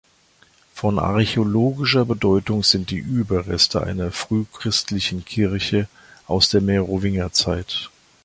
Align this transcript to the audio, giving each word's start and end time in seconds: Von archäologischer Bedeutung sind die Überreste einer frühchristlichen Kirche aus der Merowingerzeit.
Von 0.73 0.97
archäologischer 0.97 2.05
Bedeutung 2.05 2.63
sind 2.63 2.89
die 2.89 2.97
Überreste 2.97 3.83
einer 3.83 4.09
frühchristlichen 4.11 5.25
Kirche 5.25 5.87
aus 6.25 6.49
der 6.49 6.61
Merowingerzeit. 6.61 7.91